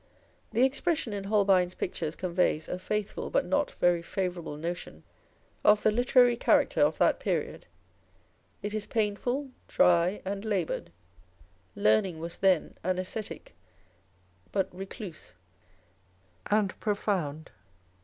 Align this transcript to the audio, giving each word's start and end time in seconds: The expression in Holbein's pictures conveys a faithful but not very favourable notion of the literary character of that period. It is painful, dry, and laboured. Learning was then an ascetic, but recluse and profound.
The 0.51 0.65
expression 0.65 1.13
in 1.13 1.25
Holbein's 1.25 1.75
pictures 1.75 2.15
conveys 2.15 2.67
a 2.67 2.79
faithful 2.79 3.29
but 3.29 3.45
not 3.45 3.69
very 3.73 4.01
favourable 4.01 4.57
notion 4.57 5.03
of 5.63 5.83
the 5.83 5.91
literary 5.91 6.35
character 6.35 6.81
of 6.81 6.97
that 6.97 7.19
period. 7.19 7.67
It 8.63 8.73
is 8.73 8.87
painful, 8.87 9.49
dry, 9.67 10.23
and 10.25 10.43
laboured. 10.43 10.91
Learning 11.75 12.17
was 12.17 12.39
then 12.39 12.73
an 12.83 12.97
ascetic, 12.97 13.53
but 14.51 14.73
recluse 14.73 15.35
and 16.47 16.79
profound. 16.79 17.51